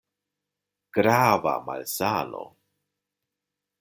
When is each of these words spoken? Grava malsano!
Grava 0.97 1.53
malsano! 1.67 2.43